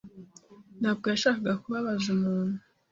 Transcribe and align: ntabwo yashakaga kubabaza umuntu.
ntabwo 0.79 1.05
yashakaga 1.13 1.53
kubabaza 1.63 2.07
umuntu. 2.15 2.57